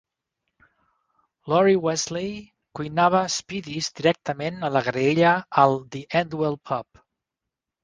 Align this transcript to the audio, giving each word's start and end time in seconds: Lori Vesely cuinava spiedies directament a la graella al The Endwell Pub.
Lori 1.53 1.75
Vesely 1.83 2.29
cuinava 2.79 3.21
spiedies 3.35 3.91
directament 4.01 4.59
a 4.63 4.73
la 4.79 4.83
graella 4.89 5.37
al 5.67 5.79
The 5.95 6.05
Endwell 6.23 6.61
Pub. 6.73 7.07